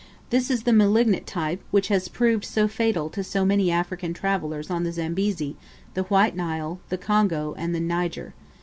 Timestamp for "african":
3.69-4.15